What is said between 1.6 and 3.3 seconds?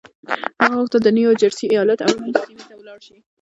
ايالت اورنج سيمې ته لاړ شي.